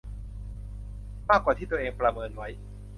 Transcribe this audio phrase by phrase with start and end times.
[1.29, 2.47] มากกว่าที่ตัวเองประเมินไว้